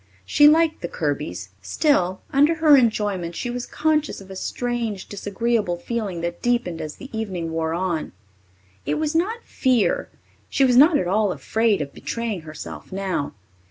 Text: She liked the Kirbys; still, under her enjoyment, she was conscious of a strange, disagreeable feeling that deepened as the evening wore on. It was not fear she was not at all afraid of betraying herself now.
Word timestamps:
She 0.25 0.47
liked 0.47 0.81
the 0.81 0.87
Kirbys; 0.87 1.49
still, 1.61 2.21
under 2.33 2.55
her 2.55 2.75
enjoyment, 2.75 3.35
she 3.35 3.51
was 3.51 3.67
conscious 3.67 4.19
of 4.19 4.31
a 4.31 4.35
strange, 4.35 5.07
disagreeable 5.07 5.77
feeling 5.77 6.21
that 6.21 6.41
deepened 6.41 6.81
as 6.81 6.95
the 6.95 7.15
evening 7.15 7.51
wore 7.51 7.75
on. 7.75 8.11
It 8.83 8.95
was 8.97 9.13
not 9.13 9.43
fear 9.43 10.09
she 10.49 10.65
was 10.65 10.75
not 10.75 10.97
at 10.97 11.07
all 11.07 11.31
afraid 11.31 11.83
of 11.83 11.93
betraying 11.93 12.41
herself 12.41 12.91
now. 12.91 13.35